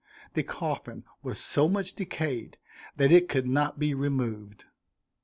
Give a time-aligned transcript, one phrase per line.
[0.33, 2.57] The coffin was so much decayed
[2.95, 4.65] that it could not be removed.